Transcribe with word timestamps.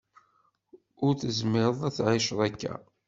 Ur 1.05 1.13
tezmireḍ 1.15 1.79
ad 1.87 1.93
tεiceḍ 1.95 2.39
akka. 2.47 2.73